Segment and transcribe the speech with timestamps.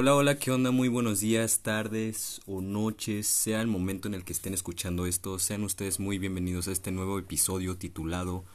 [0.00, 0.70] Hola, hola, ¿qué onda?
[0.70, 5.38] Muy buenos días, tardes o noches, sea el momento en el que estén escuchando esto,
[5.38, 8.46] sean ustedes muy bienvenidos a este nuevo episodio titulado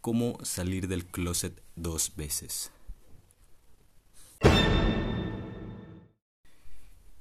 [0.00, 2.72] Cómo salir del closet dos veces.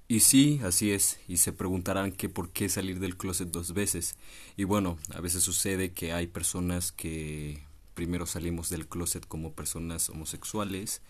[0.08, 4.16] Y sí, así es, y se preguntarán que por qué salir del closet dos veces.
[4.56, 10.10] Y bueno, a veces sucede que hay personas que primero salimos del closet como personas
[10.10, 11.02] homosexuales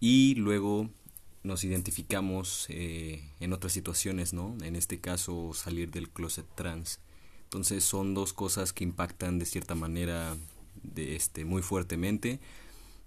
[0.00, 0.90] y luego
[1.42, 4.56] nos identificamos eh, en otras situaciones, ¿no?
[4.62, 7.00] En este caso, salir del closet trans.
[7.44, 10.36] Entonces son dos cosas que impactan de cierta manera
[10.82, 12.40] de este muy fuertemente,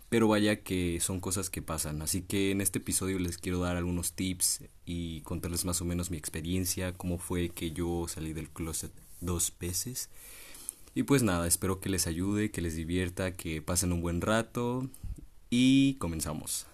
[0.09, 2.02] pero vaya que son cosas que pasan.
[2.02, 6.12] Así que en este episodio les quiero dar algunos tips y contarles más o menos
[6.12, 10.09] mi experiencia, cómo fue que yo salí del closet dos veces.
[10.93, 14.88] Y pues nada, espero que les ayude, que les divierta, que pasen un buen rato
[15.49, 16.67] y comenzamos.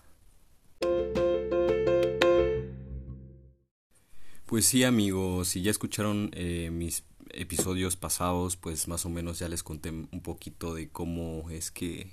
[4.51, 9.47] Pues sí amigos, si ya escucharon eh, mis episodios pasados, pues más o menos ya
[9.47, 12.11] les conté un poquito de cómo es que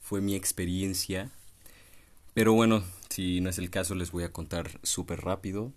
[0.00, 1.30] fue mi experiencia.
[2.34, 5.72] Pero bueno, si no es el caso les voy a contar súper rápido.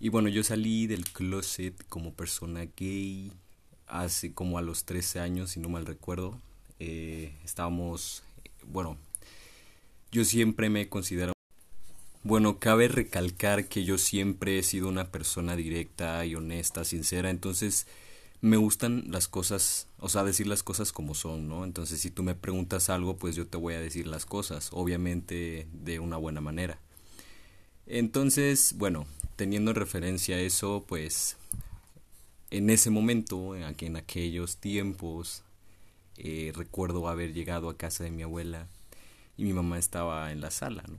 [0.00, 3.32] Y bueno, yo salí del closet como persona gay
[3.86, 6.38] hace como a los 13 años, si no mal recuerdo.
[6.78, 8.22] Eh, estábamos,
[8.66, 8.98] bueno,
[10.10, 11.32] yo siempre me he considerado
[12.24, 17.86] bueno, cabe recalcar que yo siempre he sido una persona directa y honesta, sincera, entonces
[18.40, 21.64] me gustan las cosas, o sea, decir las cosas como son, ¿no?
[21.64, 25.68] Entonces, si tú me preguntas algo, pues yo te voy a decir las cosas, obviamente
[25.72, 26.78] de una buena manera.
[27.86, 31.36] Entonces, bueno, teniendo en referencia eso, pues
[32.50, 35.42] en ese momento, en aquellos tiempos,
[36.16, 38.68] eh, recuerdo haber llegado a casa de mi abuela
[39.38, 40.98] y mi mamá estaba en la sala, ¿no?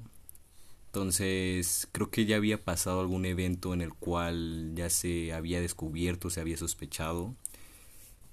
[0.88, 6.31] Entonces, creo que ya había pasado algún evento en el cual ya se había descubierto,
[6.31, 7.36] se había sospechado.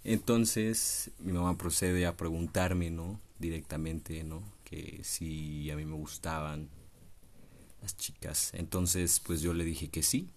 [0.04, 3.20] Entonces, mi mamá procede a preguntarme, ¿no?
[3.38, 4.42] Directamente, ¿no?
[4.64, 6.70] Que si a mí me gustaban
[7.82, 8.52] las chicas.
[8.54, 10.30] Entonces, pues yo le dije que sí.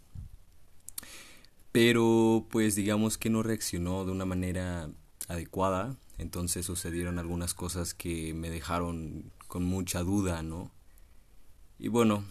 [1.71, 4.89] Pero, pues digamos que no reaccionó de una manera
[5.29, 5.95] adecuada.
[6.17, 10.71] Entonces sucedieron algunas cosas que me dejaron con mucha duda, ¿no?
[11.79, 12.23] Y bueno,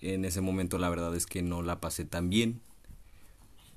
[0.00, 2.60] en ese momento la verdad es que no la pasé tan bien.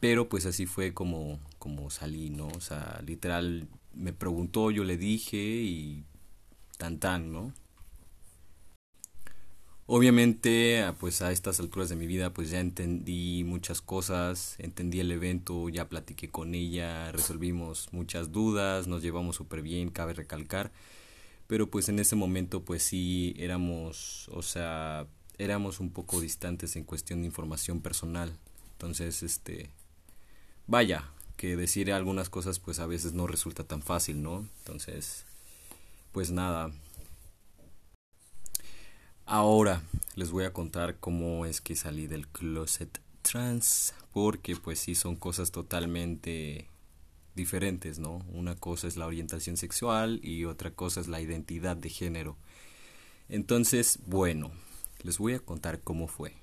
[0.02, 2.48] Pero pues así fue como, como salí, ¿no?
[2.48, 6.04] O sea, literal me preguntó, yo le dije y
[6.78, 7.54] tan tan, ¿no?
[9.86, 15.12] Obviamente, pues a estas alturas de mi vida, pues ya entendí muchas cosas, entendí el
[15.12, 20.72] evento, ya platiqué con ella, resolvimos muchas dudas, nos llevamos súper bien, cabe recalcar
[21.50, 25.08] pero pues en ese momento pues sí éramos, o sea,
[25.40, 28.38] éramos un poco distantes en cuestión de información personal.
[28.74, 29.72] Entonces, este,
[30.68, 34.48] vaya, que decir algunas cosas pues a veces no resulta tan fácil, ¿no?
[34.60, 35.26] Entonces,
[36.12, 36.72] pues nada.
[39.26, 39.82] Ahora
[40.14, 45.16] les voy a contar cómo es que salí del closet trans, porque pues sí son
[45.16, 46.68] cosas totalmente
[47.40, 48.24] diferentes, ¿no?
[48.32, 52.38] Una cosa es la orientación sexual y otra cosa es la identidad de género.
[53.30, 54.52] Entonces, bueno,
[55.02, 56.34] les voy a contar cómo fue.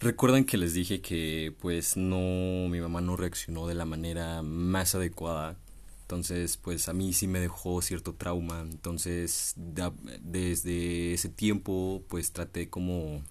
[0.00, 4.94] Recuerdan que les dije que pues no, mi mamá no reaccionó de la manera más
[4.96, 5.56] adecuada.
[6.02, 8.62] Entonces, pues a mí sí me dejó cierto trauma.
[8.62, 13.22] Entonces, desde ese tiempo, pues traté como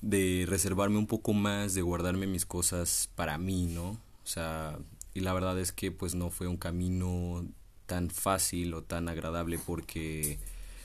[0.00, 3.98] de reservarme un poco más, de guardarme mis cosas para mí, ¿no?
[4.26, 4.76] O sea,
[5.14, 7.46] y la verdad es que pues no fue un camino
[7.86, 10.40] tan fácil o tan agradable porque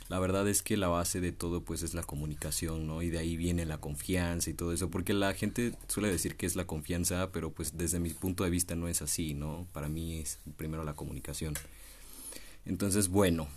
[0.09, 3.01] la verdad es que la base de todo pues es la comunicación, ¿no?
[3.01, 6.45] Y de ahí viene la confianza y todo eso, porque la gente suele decir que
[6.45, 9.67] es la confianza, pero pues desde mi punto de vista no es así, ¿no?
[9.73, 11.55] Para mí es primero la comunicación.
[12.65, 13.47] Entonces, bueno.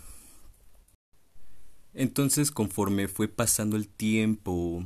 [1.93, 4.83] Entonces, conforme fue pasando el tiempo,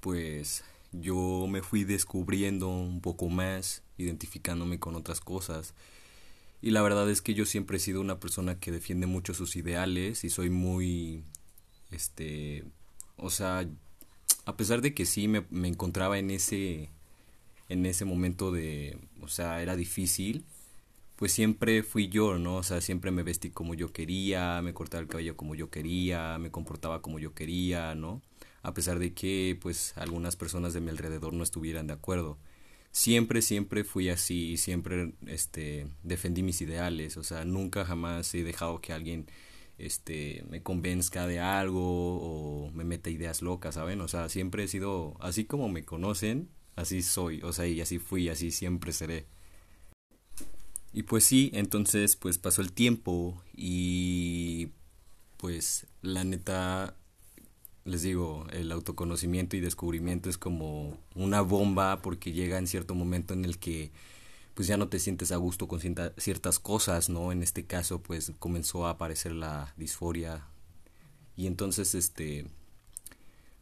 [0.00, 5.74] pues yo me fui descubriendo un poco más, identificándome con otras cosas.
[6.62, 9.56] Y la verdad es que yo siempre he sido una persona que defiende mucho sus
[9.56, 11.24] ideales y soy muy,
[11.90, 12.64] este,
[13.16, 13.66] o sea,
[14.44, 16.90] a pesar de que sí me, me encontraba en ese,
[17.68, 20.44] en ese momento de, o sea, era difícil,
[21.16, 22.56] pues siempre fui yo, ¿no?
[22.56, 26.38] O sea, siempre me vestí como yo quería, me cortaba el cabello como yo quería,
[26.38, 28.22] me comportaba como yo quería, ¿no?
[28.62, 32.38] a pesar de que pues algunas personas de mi alrededor no estuvieran de acuerdo.
[32.92, 38.80] Siempre, siempre fui así, siempre este, defendí mis ideales, o sea, nunca jamás he dejado
[38.80, 39.26] que alguien
[39.78, 44.00] este, me convenzca de algo o me meta ideas locas, ¿saben?
[44.00, 47.98] O sea, siempre he sido, así como me conocen, así soy, o sea, y así
[47.98, 49.26] fui, así siempre seré.
[50.92, 54.70] Y pues sí, entonces pues pasó el tiempo y
[55.36, 56.96] pues la neta
[57.84, 63.34] les digo, el autoconocimiento y descubrimiento es como una bomba porque llega en cierto momento
[63.34, 63.90] en el que
[64.54, 67.32] pues ya no te sientes a gusto con ciertas cosas, ¿no?
[67.32, 70.44] En este caso pues comenzó a aparecer la disforia
[71.36, 72.46] y entonces este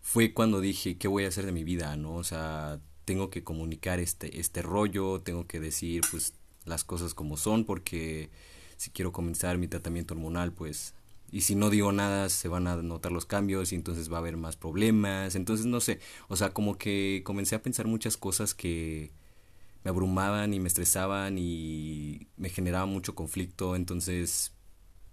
[0.01, 2.17] fue cuando dije, ¿qué voy a hacer de mi vida, no?
[2.17, 7.37] O sea, tengo que comunicar este este rollo, tengo que decir pues las cosas como
[7.37, 8.31] son porque
[8.77, 10.95] si quiero comenzar mi tratamiento hormonal pues
[11.31, 14.21] y si no digo nada se van a notar los cambios y entonces va a
[14.21, 15.35] haber más problemas.
[15.35, 19.13] Entonces no sé, o sea, como que comencé a pensar muchas cosas que
[19.85, 23.77] me abrumaban y me estresaban y me generaban mucho conflicto.
[23.77, 24.53] Entonces,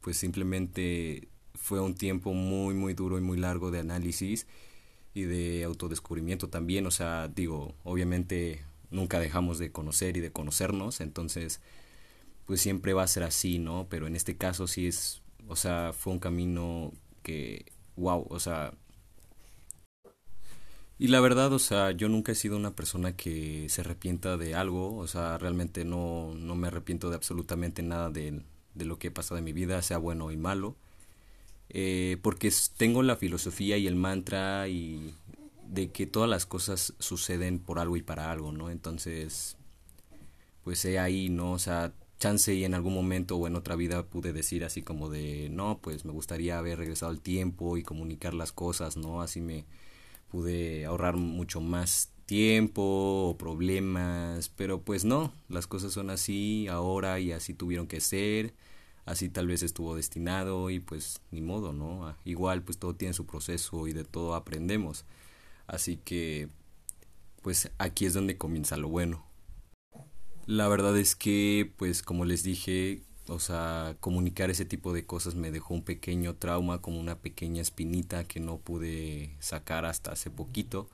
[0.01, 4.47] pues simplemente fue un tiempo muy, muy duro y muy largo de análisis
[5.13, 6.85] y de autodescubrimiento también.
[6.87, 11.61] O sea, digo, obviamente nunca dejamos de conocer y de conocernos, entonces
[12.45, 13.87] pues siempre va a ser así, ¿no?
[13.89, 16.91] Pero en este caso sí es o sea, fue un camino
[17.23, 17.65] que,
[17.95, 18.73] wow, o sea...
[20.97, 24.55] Y la verdad, o sea, yo nunca he sido una persona que se arrepienta de
[24.55, 28.41] algo, o sea, realmente no, no me arrepiento de absolutamente nada de,
[28.75, 30.77] de lo que he pasado en mi vida, sea bueno y malo,
[31.69, 35.13] eh, porque tengo la filosofía y el mantra y
[35.67, 38.69] de que todas las cosas suceden por algo y para algo, ¿no?
[38.69, 39.57] Entonces,
[40.63, 41.53] pues he ahí, ¿no?
[41.53, 45.09] O sea, chance y en algún momento o en otra vida pude decir así como
[45.09, 49.41] de no pues me gustaría haber regresado al tiempo y comunicar las cosas no así
[49.41, 49.65] me
[50.31, 57.19] pude ahorrar mucho más tiempo o problemas pero pues no las cosas son así ahora
[57.19, 58.53] y así tuvieron que ser
[59.05, 63.13] así tal vez estuvo destinado y pues ni modo no ah, igual pues todo tiene
[63.13, 65.05] su proceso y de todo aprendemos.
[65.67, 66.49] Así que
[67.41, 69.24] pues aquí es donde comienza lo bueno
[70.47, 75.35] la verdad es que, pues como les dije, o sea, comunicar ese tipo de cosas
[75.35, 80.29] me dejó un pequeño trauma, como una pequeña espinita que no pude sacar hasta hace
[80.29, 80.89] poquito.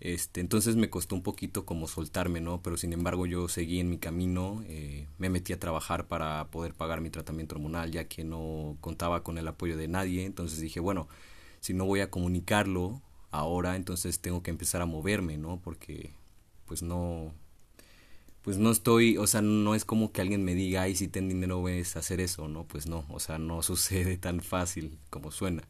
[0.00, 2.62] Este, entonces me costó un poquito como soltarme, ¿no?
[2.62, 6.74] Pero sin embargo yo seguí en mi camino, eh, me metí a trabajar para poder
[6.74, 10.24] pagar mi tratamiento hormonal, ya que no contaba con el apoyo de nadie.
[10.24, 11.08] Entonces dije, bueno,
[11.60, 13.00] si no voy a comunicarlo
[13.30, 15.60] ahora, entonces tengo que empezar a moverme, ¿no?
[15.62, 16.12] Porque
[16.66, 17.32] pues no,
[18.42, 21.28] pues no estoy, o sea, no es como que alguien me diga, ay, si ten
[21.28, 22.64] dinero ves hacer eso, ¿no?
[22.64, 25.62] Pues no, o sea, no sucede tan fácil como suena.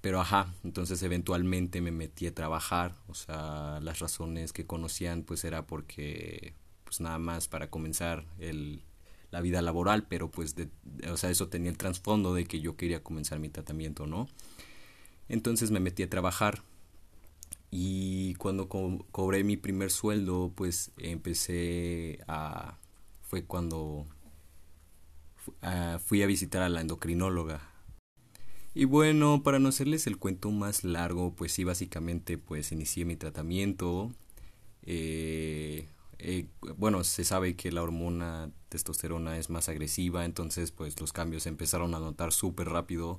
[0.00, 5.44] Pero ajá, entonces eventualmente me metí a trabajar, o sea, las razones que conocían pues
[5.44, 8.82] era porque, pues nada más para comenzar el,
[9.30, 10.68] la vida laboral, pero pues, de,
[11.10, 14.28] o sea, eso tenía el trasfondo de que yo quería comenzar mi tratamiento, ¿no?
[15.28, 16.62] Entonces me metí a trabajar
[17.74, 22.78] y cuando cobré mi primer sueldo, pues empecé a...
[23.22, 24.06] fue cuando
[26.04, 27.72] fui a visitar a la endocrinóloga.
[28.74, 33.16] Y bueno, para no hacerles el cuento más largo, pues sí, básicamente pues inicié mi
[33.16, 34.12] tratamiento.
[34.82, 41.14] Eh, eh, bueno, se sabe que la hormona testosterona es más agresiva, entonces pues los
[41.14, 43.18] cambios empezaron a notar súper rápido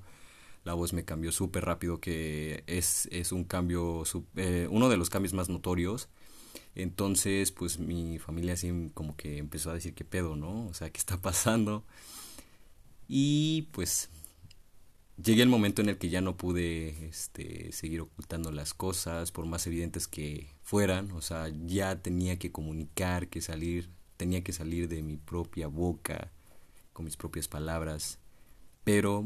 [0.63, 4.03] la voz me cambió súper rápido, que es, es un cambio,
[4.35, 6.09] eh, uno de los cambios más notorios.
[6.75, 10.67] Entonces, pues mi familia así como que empezó a decir qué pedo, ¿no?
[10.67, 11.85] O sea, ¿qué está pasando?
[13.07, 14.09] Y pues
[15.21, 19.45] llegué al momento en el que ya no pude este, seguir ocultando las cosas, por
[19.45, 21.11] más evidentes que fueran.
[21.11, 26.31] O sea, ya tenía que comunicar, que salir, tenía que salir de mi propia boca,
[26.93, 28.19] con mis propias palabras.
[28.83, 29.25] Pero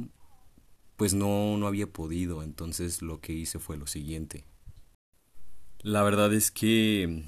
[0.98, 4.44] pues no, no había podido, entonces lo que hice fue lo siguiente.
[5.82, 7.24] La verdad es que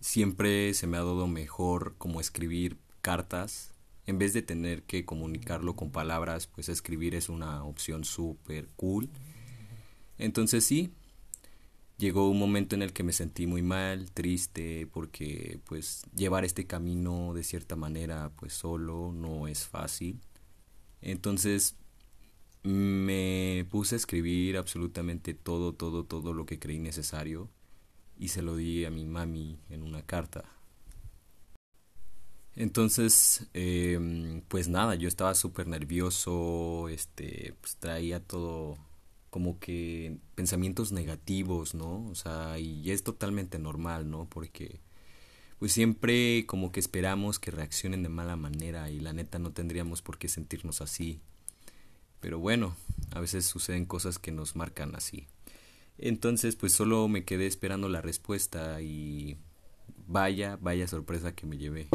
[0.00, 3.74] siempre se me ha dado mejor como escribir cartas.
[4.06, 9.10] En vez de tener que comunicarlo con palabras, pues escribir es una opción súper cool.
[10.18, 10.92] Entonces sí,
[11.98, 16.66] llegó un momento en el que me sentí muy mal, triste, porque pues llevar este
[16.66, 20.20] camino de cierta manera pues solo no es fácil.
[21.02, 21.76] Entonces
[22.62, 27.50] me puse a escribir absolutamente todo, todo, todo lo que creí necesario
[28.18, 30.44] y se lo di a mi mami en una carta.
[32.56, 38.76] Entonces, em, pues nada, yo estaba súper nervioso, este, pues traía todo
[39.30, 42.06] como que pensamientos negativos, ¿no?
[42.08, 44.28] O sea, y es totalmente normal, ¿no?
[44.28, 44.80] Porque
[45.58, 50.02] pues siempre como que esperamos que reaccionen de mala manera y la neta no tendríamos
[50.02, 51.20] por qué sentirnos así.
[52.20, 52.76] Pero bueno,
[53.12, 55.26] a veces suceden cosas que nos marcan así.
[55.98, 59.36] Entonces, pues solo me quedé esperando la respuesta y
[60.06, 61.88] vaya, vaya sorpresa que me llevé.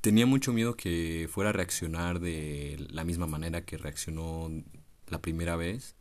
[0.00, 4.50] Tenía mucho miedo que fuera a reaccionar de la misma manera que reaccionó
[5.08, 5.94] la primera vez.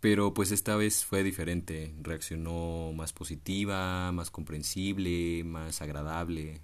[0.00, 1.94] Pero pues esta vez fue diferente.
[2.02, 6.60] Reaccionó más positiva, más comprensible, más agradable,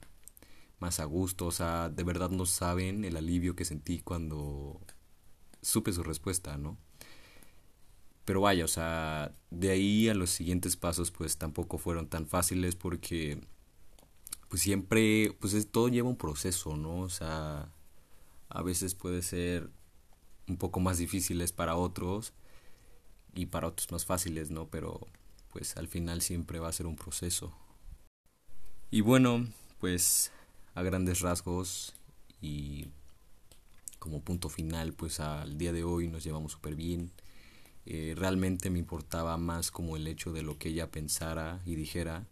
[0.80, 1.46] más a gusto.
[1.46, 4.80] O sea, de verdad no saben el alivio que sentí cuando
[5.62, 6.78] supe su respuesta, ¿no?
[8.24, 12.76] Pero vaya, o sea, de ahí a los siguientes pasos pues tampoco fueron tan fáciles
[12.76, 13.40] porque
[14.48, 17.00] pues siempre, pues es, todo lleva un proceso, ¿no?
[17.00, 17.72] O sea,
[18.48, 19.70] a veces puede ser
[20.48, 22.32] un poco más difíciles para otros
[23.34, 24.68] y para otros más fáciles, ¿no?
[24.68, 25.06] Pero
[25.52, 27.52] pues al final siempre va a ser un proceso.
[28.90, 29.46] Y bueno,
[29.78, 30.32] pues
[30.74, 31.94] a grandes rasgos
[32.40, 32.86] y
[33.98, 37.10] como punto final, pues al día de hoy nos llevamos súper bien.
[37.86, 42.26] Eh, realmente me importaba más como el hecho de lo que ella pensara y dijera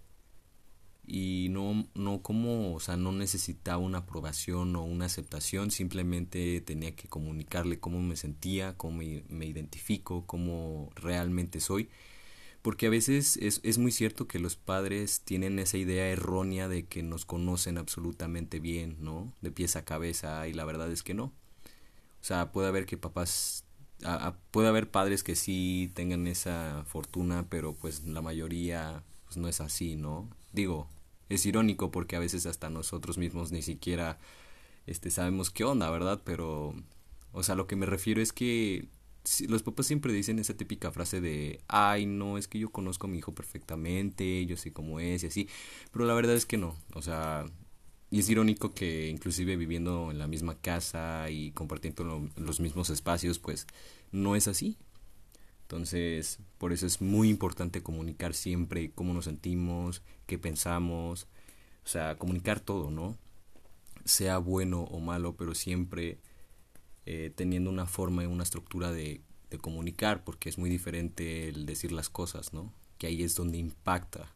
[1.11, 6.95] y no, no como, o sea, no necesitaba una aprobación o una aceptación, simplemente tenía
[6.95, 11.89] que comunicarle cómo me sentía, cómo me, identifico, cómo realmente soy.
[12.69, 16.85] Porque a veces es, es muy cierto que los padres tienen esa idea errónea de
[16.85, 19.33] que nos conocen absolutamente bien, ¿no?
[19.41, 21.25] De pies a cabeza, y la verdad es que no.
[21.25, 21.33] O
[22.21, 23.65] sea, puede haber que papás
[24.51, 29.63] puede haber padres que sí tengan esa fortuna, pero pues la mayoría pues no es
[29.63, 30.29] así, ¿no?
[30.53, 30.91] Digo,
[31.31, 34.19] es irónico porque a veces hasta nosotros mismos ni siquiera
[34.87, 36.21] este sabemos qué onda, ¿verdad?
[36.23, 36.75] Pero
[37.33, 38.89] o sea, lo que me refiero es que
[39.49, 43.11] los papás siempre dicen esa típica frase de, ay, no, es que yo conozco a
[43.11, 45.49] mi hijo perfectamente, yo sé cómo es y así,
[45.93, 47.45] pero la verdad es que no, o sea,
[48.11, 53.39] y es irónico que inclusive viviendo en la misma casa y compartiendo los mismos espacios,
[53.39, 53.67] pues
[54.13, 54.79] no es así.
[55.63, 61.27] Entonces, por eso es muy importante comunicar siempre cómo nos sentimos, qué pensamos,
[61.85, 63.19] o sea, comunicar todo, ¿no?
[64.07, 66.19] Sea bueno o malo, pero siempre
[67.11, 69.23] eh, teniendo una forma y una estructura de,
[69.63, 72.71] comunicar, porque es muy diferente el decir las cosas, ¿no?
[72.99, 74.35] Que ahí es donde impacta.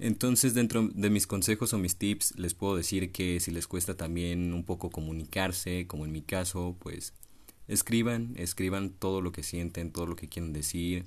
[0.00, 3.96] Entonces, dentro de mis consejos o mis tips, les puedo decir que si les cuesta
[3.96, 7.14] también un poco comunicarse, como en mi caso, pues
[7.68, 11.04] escriban, escriban todo lo que sienten, todo lo que quieren decir,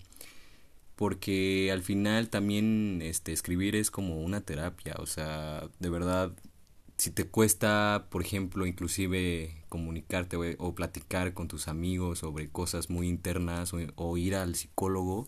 [0.96, 6.32] porque al final también este escribir es como una terapia, o sea, de verdad
[6.98, 13.08] si te cuesta, por ejemplo, inclusive comunicarte o, platicar con tus amigos sobre cosas muy
[13.08, 15.28] internas o, ir al psicólogo,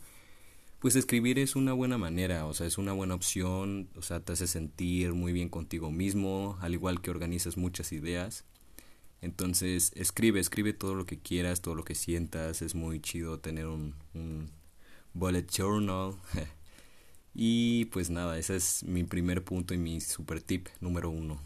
[0.79, 4.33] pues escribir es una buena manera, o sea, es una buena opción, o sea, te
[4.33, 8.45] hace sentir muy bien contigo mismo, al igual que organizas muchas ideas.
[9.21, 12.61] Entonces, escribe, escribe todo lo que quieras, todo lo que sientas.
[12.61, 14.49] Es muy chido tener un, un
[15.13, 16.15] bullet journal.
[17.33, 21.41] y pues nada, ese es mi primer punto y mi super tip número uno.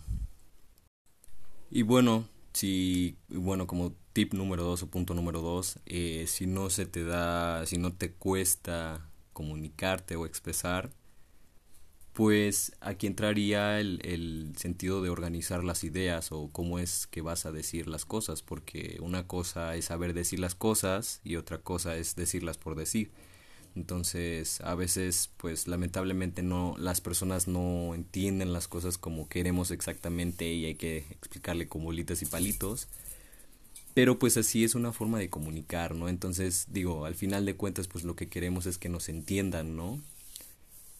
[1.70, 6.70] Y bueno, si, bueno, como tip número dos o punto número dos, eh, si no
[6.70, 10.92] se te da, si no te cuesta comunicarte o expresar,
[12.14, 17.48] pues aquí entraría el, el, sentido de organizar las ideas o cómo es que vas
[17.48, 21.98] a decir las cosas, porque una cosa es saber decir las cosas y otra cosa
[21.98, 23.12] es decirlas por decir.
[23.76, 30.52] Entonces, a veces, pues lamentablemente no, las personas no entienden las cosas como queremos exactamente
[30.52, 32.88] y hay que explicarle con bolitas y palitos.
[33.94, 36.10] Pero pues así es una forma de comunicar, ¿no?
[36.10, 40.00] Entonces, digo, al final de cuentas, pues lo que queremos es que nos entiendan, ¿no?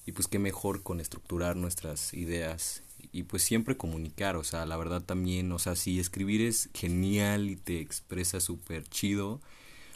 [0.06, 4.78] y pues qué mejor con estructurar nuestras ideas y pues siempre comunicar, o sea, la
[4.78, 9.40] verdad también, o sea, si escribir es genial y te expresa súper chido,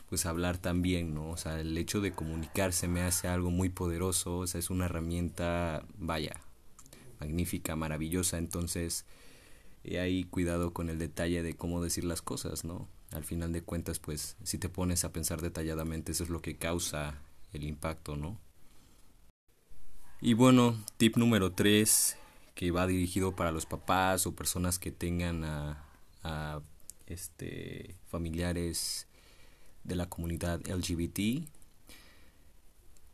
[0.10, 1.30] pues hablar también, ¿no?
[1.30, 4.86] O sea, el hecho de comunicarse me hace algo muy poderoso, o sea, es una
[4.86, 6.40] herramienta, vaya,
[7.20, 9.06] magnífica, maravillosa, entonces,
[9.84, 12.88] y ahí cuidado con el detalle de cómo decir las cosas, ¿no?
[13.12, 16.56] Al final de cuentas, pues, si te pones a pensar detalladamente, eso es lo que
[16.58, 17.22] causa
[17.54, 18.40] el impacto, ¿no?
[20.22, 22.18] Y bueno, tip número 3
[22.56, 25.86] que va dirigido para los papás o personas que tengan a,
[26.24, 26.62] a
[27.06, 29.08] este familiares
[29.88, 31.20] de la comunidad LGBT.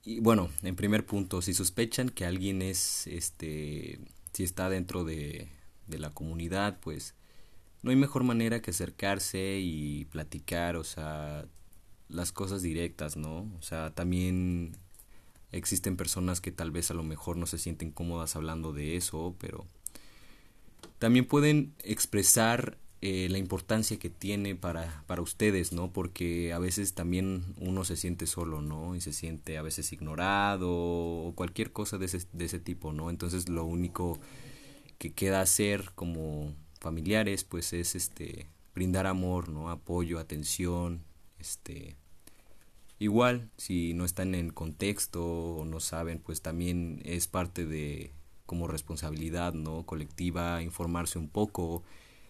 [0.05, 3.99] Y bueno, en primer punto, si sospechan que alguien es este
[4.33, 5.47] si está dentro de,
[5.87, 7.13] de la comunidad, pues
[7.83, 11.45] no hay mejor manera que acercarse y platicar, o sea,
[12.09, 13.49] las cosas directas, ¿no?
[13.57, 14.75] O sea, también
[15.53, 19.35] Existen personas que tal vez a lo mejor no se sienten cómodas hablando de eso,
[19.37, 19.67] pero
[20.97, 25.91] también pueden expresar eh, la importancia que tiene para, para ustedes, ¿no?
[25.91, 28.95] Porque a veces también uno se siente solo, ¿no?
[28.95, 33.09] Y se siente a veces ignorado o cualquier cosa de ese, de ese tipo, ¿no?
[33.09, 34.21] Entonces lo único
[34.99, 39.69] que queda hacer como familiares, pues es este brindar amor, ¿no?
[39.69, 41.03] Apoyo, atención,
[41.39, 41.97] este
[42.99, 48.13] igual si no están en contexto o no saben, pues también es parte de
[48.45, 49.85] como responsabilidad, ¿no?
[49.85, 51.83] colectiva informarse un poco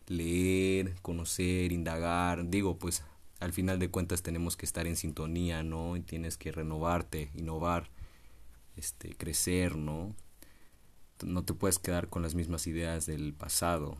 [0.07, 2.49] leer, conocer, indagar.
[2.49, 3.03] Digo, pues
[3.39, 5.97] al final de cuentas tenemos que estar en sintonía, ¿no?
[5.97, 7.89] Y tienes que renovarte, innovar,
[8.75, 10.15] este, crecer, ¿no?
[11.23, 13.97] No te puedes quedar con las mismas ideas del pasado.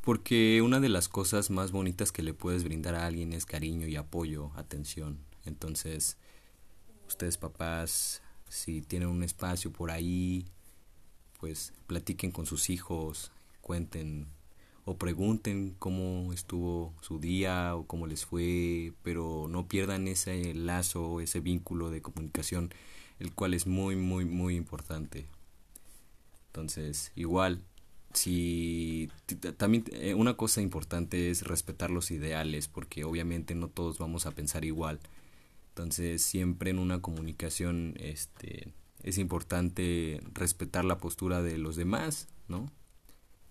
[0.00, 3.86] Porque una de las cosas más bonitas que le puedes brindar a alguien es cariño
[3.88, 5.18] y apoyo, atención.
[5.44, 6.16] Entonces,
[7.08, 10.46] ustedes papás, si tienen un espacio por ahí,
[11.40, 13.32] pues platiquen con sus hijos,
[13.66, 14.28] cuenten
[14.84, 21.20] o pregunten cómo estuvo su día o cómo les fue, pero no pierdan ese lazo,
[21.20, 22.72] ese vínculo de comunicación,
[23.18, 25.26] el cual es muy, muy, muy importante.
[26.46, 27.64] Entonces, igual,
[28.12, 29.10] si
[29.56, 34.30] también eh, una cosa importante es respetar los ideales, porque obviamente no todos vamos a
[34.30, 35.00] pensar igual.
[35.70, 42.70] Entonces, siempre en una comunicación este es importante respetar la postura de los demás, ¿no?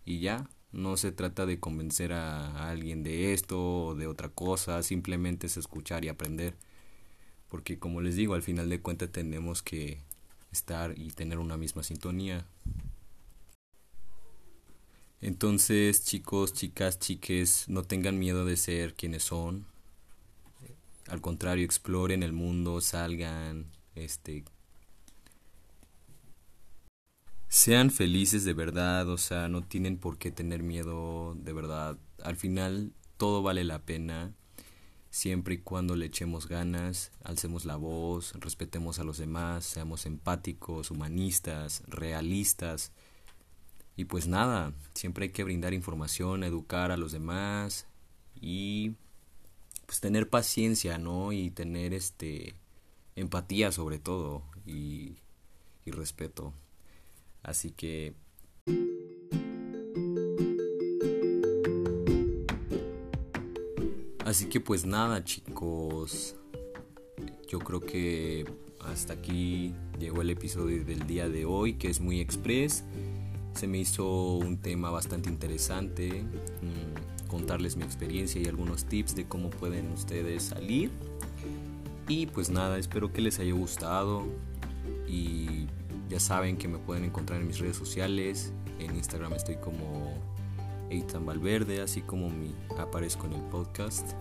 [0.05, 0.49] Y ya.
[0.71, 5.57] No se trata de convencer a, alguien de esto o de otra cosa, simplemente es
[5.57, 6.55] escuchar y aprender.
[7.49, 9.99] Porque como les digo, al final de cuentas tenemos que
[10.51, 12.45] estar y tener una misma sintonía.
[15.21, 19.65] Entonces, chicos, chicas, chiques, no tengan miedo de ser quienes son.
[21.07, 24.43] Al contrario, exploren el mundo, salgan, este,
[27.55, 31.97] sean felices de verdad, o sea, no tienen por qué tener miedo de verdad.
[32.21, 34.33] Al final todo vale la pena
[35.09, 40.91] siempre y cuando le echemos ganas, alcemos la voz, respetemos a los demás, seamos empáticos,
[40.91, 42.91] humanistas, realistas.
[43.95, 47.87] Y pues nada, siempre hay que brindar información, educar a los demás
[48.35, 48.95] y
[49.85, 51.31] pues tener paciencia, ¿no?
[51.31, 52.53] Y tener este
[53.15, 55.15] empatía sobre todo y,
[55.85, 56.53] y respeto.
[57.45, 58.15] Así que...
[64.25, 66.35] Así que pues nada chicos,
[67.47, 68.45] yo creo que
[68.79, 72.83] hasta aquí llegó el episodio del día de hoy que es muy express.
[73.53, 79.27] Se me hizo un tema bastante interesante, mm, contarles mi experiencia y algunos tips de
[79.27, 80.89] cómo pueden ustedes salir.
[82.07, 84.23] Y pues nada, espero que les haya gustado
[85.07, 85.67] y
[86.09, 88.51] ya saben que me pueden encontrar en mis redes sociales.
[88.79, 90.13] En Instagram estoy como
[90.89, 94.11] Eitan Valverde, así como mi, aparezco en el podcast.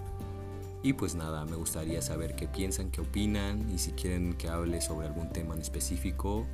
[0.83, 4.81] Y pues nada, me gustaría saber qué piensan, qué opinan y si quieren que hable
[4.81, 6.47] sobre algún tema en específico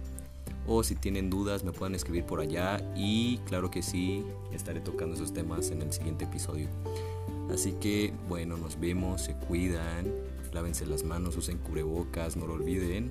[0.66, 5.16] o si tienen dudas me pueden escribir por allá y claro que sí, estaré tocando
[5.16, 6.68] esos temas en el siguiente episodio.
[7.52, 10.06] Así que bueno, nos vemos, se cuidan,
[10.52, 13.10] lávense las manos, usen cubrebocas, no lo olviden